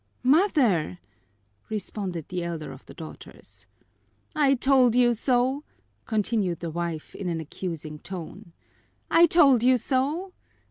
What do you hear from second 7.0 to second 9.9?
in an accusing tone. "I told you